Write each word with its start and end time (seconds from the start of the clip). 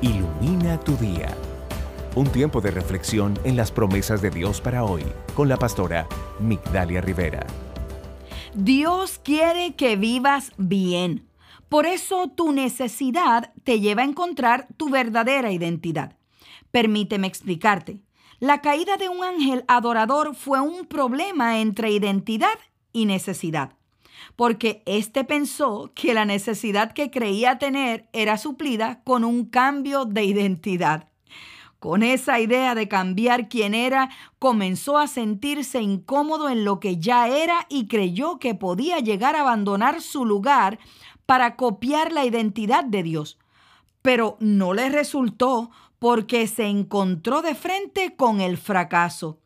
Ilumina 0.00 0.78
tu 0.78 0.96
día. 0.96 1.36
Un 2.14 2.28
tiempo 2.28 2.60
de 2.60 2.70
reflexión 2.70 3.36
en 3.42 3.56
las 3.56 3.72
promesas 3.72 4.22
de 4.22 4.30
Dios 4.30 4.60
para 4.60 4.84
hoy 4.84 5.02
con 5.34 5.48
la 5.48 5.56
pastora 5.56 6.06
Migdalia 6.38 7.00
Rivera. 7.00 7.44
Dios 8.54 9.18
quiere 9.18 9.74
que 9.74 9.96
vivas 9.96 10.52
bien. 10.56 11.28
Por 11.68 11.84
eso 11.84 12.28
tu 12.28 12.52
necesidad 12.52 13.52
te 13.64 13.80
lleva 13.80 14.02
a 14.02 14.04
encontrar 14.04 14.68
tu 14.76 14.88
verdadera 14.88 15.50
identidad. 15.50 16.16
Permíteme 16.70 17.26
explicarte. 17.26 18.00
La 18.38 18.60
caída 18.60 18.98
de 18.98 19.08
un 19.08 19.24
ángel 19.24 19.64
adorador 19.66 20.36
fue 20.36 20.60
un 20.60 20.86
problema 20.86 21.58
entre 21.58 21.90
identidad 21.90 22.56
y 22.92 23.06
necesidad, 23.06 23.72
porque 24.36 24.82
éste 24.86 25.24
pensó 25.24 25.92
que 25.94 26.14
la 26.14 26.24
necesidad 26.24 26.92
que 26.92 27.10
creía 27.10 27.58
tener 27.58 28.08
era 28.12 28.38
suplida 28.38 29.02
con 29.04 29.24
un 29.24 29.46
cambio 29.46 30.04
de 30.04 30.24
identidad. 30.24 31.08
Con 31.78 32.02
esa 32.02 32.40
idea 32.40 32.74
de 32.74 32.88
cambiar 32.88 33.48
quién 33.48 33.72
era, 33.72 34.10
comenzó 34.40 34.98
a 34.98 35.06
sentirse 35.06 35.80
incómodo 35.80 36.48
en 36.48 36.64
lo 36.64 36.80
que 36.80 36.98
ya 36.98 37.28
era 37.28 37.66
y 37.68 37.86
creyó 37.86 38.38
que 38.38 38.54
podía 38.56 38.98
llegar 38.98 39.36
a 39.36 39.42
abandonar 39.42 40.02
su 40.02 40.24
lugar 40.24 40.80
para 41.24 41.54
copiar 41.54 42.12
la 42.12 42.24
identidad 42.24 42.82
de 42.82 43.04
Dios. 43.04 43.38
Pero 44.02 44.36
no 44.40 44.74
le 44.74 44.88
resultó 44.88 45.70
porque 46.00 46.46
se 46.48 46.66
encontró 46.66 47.42
de 47.42 47.54
frente 47.54 48.16
con 48.16 48.40
el 48.40 48.56
fracaso. 48.56 49.38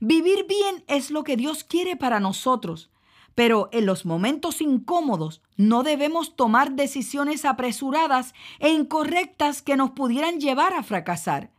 Vivir 0.00 0.46
bien 0.46 0.84
es 0.86 1.10
lo 1.10 1.24
que 1.24 1.36
Dios 1.36 1.62
quiere 1.64 1.96
para 1.96 2.20
nosotros, 2.20 2.90
pero 3.34 3.68
en 3.72 3.86
los 3.86 4.04
momentos 4.04 4.60
incómodos 4.60 5.42
no 5.56 5.82
debemos 5.82 6.36
tomar 6.36 6.72
decisiones 6.72 7.44
apresuradas 7.44 8.34
e 8.58 8.70
incorrectas 8.70 9.62
que 9.62 9.76
nos 9.76 9.90
pudieran 9.90 10.40
llevar 10.40 10.74
a 10.74 10.82
fracasar. 10.82 11.50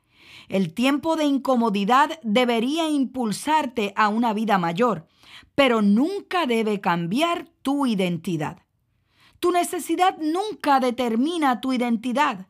El 0.47 0.73
tiempo 0.73 1.15
de 1.15 1.25
incomodidad 1.25 2.19
debería 2.23 2.87
impulsarte 2.87 3.93
a 3.95 4.09
una 4.09 4.33
vida 4.33 4.57
mayor, 4.57 5.07
pero 5.55 5.81
nunca 5.81 6.45
debe 6.45 6.81
cambiar 6.81 7.47
tu 7.61 7.87
identidad. 7.87 8.59
Tu 9.39 9.51
necesidad 9.51 10.17
nunca 10.19 10.79
determina 10.79 11.61
tu 11.61 11.73
identidad. 11.73 12.47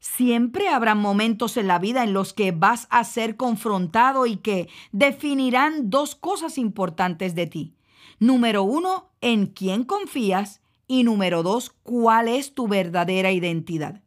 Siempre 0.00 0.68
habrá 0.68 0.94
momentos 0.94 1.56
en 1.56 1.66
la 1.66 1.78
vida 1.78 2.04
en 2.04 2.12
los 2.12 2.32
que 2.32 2.52
vas 2.52 2.86
a 2.90 3.04
ser 3.04 3.36
confrontado 3.36 4.26
y 4.26 4.36
que 4.36 4.68
definirán 4.92 5.90
dos 5.90 6.14
cosas 6.14 6.58
importantes 6.58 7.34
de 7.34 7.46
ti. 7.46 7.74
Número 8.18 8.62
uno, 8.62 9.10
en 9.20 9.46
quién 9.46 9.84
confías 9.84 10.60
y 10.86 11.02
número 11.02 11.42
dos, 11.42 11.70
cuál 11.82 12.28
es 12.28 12.54
tu 12.54 12.68
verdadera 12.68 13.32
identidad. 13.32 14.02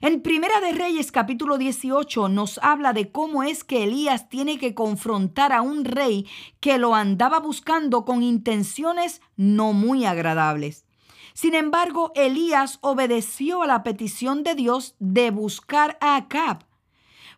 En 0.00 0.22
Primera 0.22 0.60
de 0.60 0.72
Reyes 0.72 1.10
capítulo 1.10 1.58
18 1.58 2.28
nos 2.28 2.58
habla 2.62 2.92
de 2.92 3.10
cómo 3.10 3.42
es 3.42 3.64
que 3.64 3.82
Elías 3.82 4.28
tiene 4.28 4.56
que 4.56 4.72
confrontar 4.72 5.52
a 5.52 5.60
un 5.60 5.84
rey 5.84 6.24
que 6.60 6.78
lo 6.78 6.94
andaba 6.94 7.40
buscando 7.40 8.04
con 8.04 8.22
intenciones 8.22 9.20
no 9.36 9.72
muy 9.72 10.04
agradables. 10.04 10.86
Sin 11.34 11.54
embargo, 11.54 12.12
Elías 12.14 12.78
obedeció 12.80 13.62
a 13.62 13.66
la 13.66 13.82
petición 13.82 14.44
de 14.44 14.54
Dios 14.54 14.94
de 15.00 15.32
buscar 15.32 15.98
a 16.00 16.14
Acab. 16.14 16.64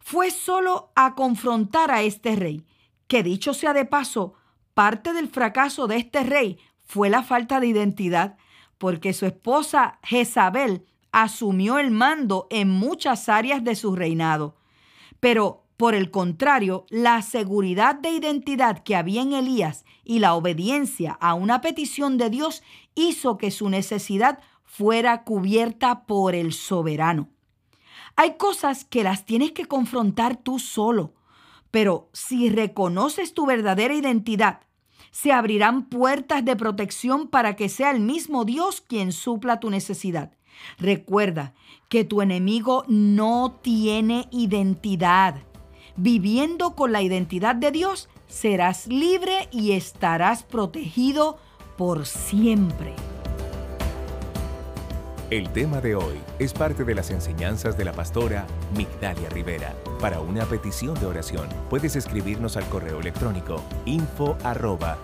Fue 0.00 0.30
solo 0.30 0.92
a 0.94 1.14
confrontar 1.14 1.90
a 1.90 2.02
este 2.02 2.36
rey, 2.36 2.66
que 3.06 3.22
dicho 3.22 3.54
sea 3.54 3.72
de 3.72 3.86
paso, 3.86 4.34
parte 4.80 5.12
del 5.12 5.28
fracaso 5.28 5.88
de 5.88 5.96
este 5.96 6.22
rey 6.22 6.58
fue 6.86 7.10
la 7.10 7.22
falta 7.22 7.60
de 7.60 7.66
identidad, 7.66 8.38
porque 8.78 9.12
su 9.12 9.26
esposa 9.26 9.98
Jezabel 10.02 10.86
asumió 11.12 11.78
el 11.78 11.90
mando 11.90 12.46
en 12.48 12.70
muchas 12.70 13.28
áreas 13.28 13.62
de 13.62 13.76
su 13.76 13.94
reinado. 13.94 14.56
Pero 15.20 15.66
por 15.76 15.94
el 15.94 16.10
contrario, 16.10 16.86
la 16.88 17.20
seguridad 17.20 17.94
de 17.96 18.08
identidad 18.08 18.82
que 18.82 18.96
había 18.96 19.20
en 19.20 19.34
Elías 19.34 19.84
y 20.02 20.18
la 20.18 20.32
obediencia 20.32 21.12
a 21.20 21.34
una 21.34 21.60
petición 21.60 22.16
de 22.16 22.30
Dios 22.30 22.62
hizo 22.94 23.36
que 23.36 23.50
su 23.50 23.68
necesidad 23.68 24.38
fuera 24.64 25.24
cubierta 25.24 26.06
por 26.06 26.34
el 26.34 26.54
soberano. 26.54 27.28
Hay 28.16 28.38
cosas 28.38 28.86
que 28.86 29.04
las 29.04 29.26
tienes 29.26 29.52
que 29.52 29.66
confrontar 29.66 30.38
tú 30.38 30.58
solo, 30.58 31.12
pero 31.70 32.08
si 32.14 32.48
reconoces 32.48 33.34
tu 33.34 33.44
verdadera 33.44 33.92
identidad, 33.92 34.60
se 35.10 35.32
abrirán 35.32 35.88
puertas 35.88 36.44
de 36.44 36.56
protección 36.56 37.28
para 37.28 37.56
que 37.56 37.68
sea 37.68 37.90
el 37.90 38.00
mismo 38.00 38.44
Dios 38.44 38.80
quien 38.80 39.12
supla 39.12 39.60
tu 39.60 39.70
necesidad. 39.70 40.32
Recuerda 40.78 41.54
que 41.88 42.04
tu 42.04 42.22
enemigo 42.22 42.84
no 42.88 43.58
tiene 43.62 44.28
identidad 44.30 45.42
viviendo 45.96 46.74
con 46.74 46.92
la 46.92 47.02
identidad 47.02 47.54
de 47.54 47.70
Dios, 47.70 48.08
serás 48.26 48.86
libre 48.86 49.48
y 49.52 49.72
estarás 49.72 50.42
protegido 50.42 51.38
por 51.76 52.06
siempre. 52.06 52.94
El 55.30 55.48
tema 55.50 55.80
de 55.80 55.94
hoy 55.94 56.20
es 56.40 56.52
parte 56.52 56.82
de 56.82 56.92
las 56.92 57.12
enseñanzas 57.12 57.78
de 57.78 57.84
la 57.84 57.92
pastora 57.92 58.48
Migdalia 58.76 59.28
Rivera. 59.28 59.76
Para 60.00 60.18
una 60.18 60.44
petición 60.44 60.98
de 60.98 61.06
oración, 61.06 61.48
puedes 61.68 61.94
escribirnos 61.94 62.56
al 62.56 62.68
correo 62.68 62.98
electrónico 62.98 63.62
info 63.84 64.36
arroba. 64.42 64.98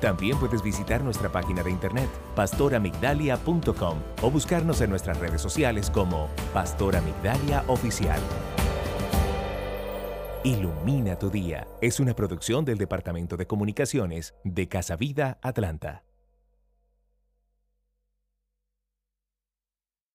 También 0.00 0.38
puedes 0.38 0.62
visitar 0.62 1.02
nuestra 1.02 1.32
página 1.32 1.64
de 1.64 1.72
internet 1.72 2.08
pastoramigdalia.com 2.36 3.98
o 4.22 4.30
buscarnos 4.30 4.80
en 4.82 4.90
nuestras 4.90 5.18
redes 5.18 5.40
sociales 5.40 5.90
como 5.90 6.28
Pastora 6.54 7.00
Migdalia 7.00 7.64
Oficial. 7.66 8.20
Ilumina 10.44 11.18
tu 11.18 11.28
día 11.28 11.66
es 11.80 11.98
una 11.98 12.14
producción 12.14 12.64
del 12.64 12.78
Departamento 12.78 13.36
de 13.36 13.48
Comunicaciones 13.48 14.36
de 14.44 14.68
Casa 14.68 14.94
Vida 14.94 15.40
Atlanta. 15.42 16.04